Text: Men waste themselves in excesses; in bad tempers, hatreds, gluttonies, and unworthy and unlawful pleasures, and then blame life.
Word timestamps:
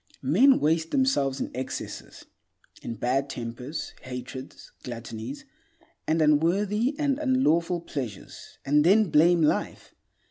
Men 0.23 0.59
waste 0.59 0.89
themselves 0.89 1.39
in 1.39 1.51
excesses; 1.53 2.25
in 2.81 2.95
bad 2.95 3.29
tempers, 3.29 3.93
hatreds, 4.01 4.71
gluttonies, 4.83 5.45
and 6.07 6.23
unworthy 6.23 6.95
and 6.97 7.19
unlawful 7.19 7.81
pleasures, 7.81 8.57
and 8.65 8.83
then 8.83 9.11
blame 9.11 9.43
life. 9.43 9.93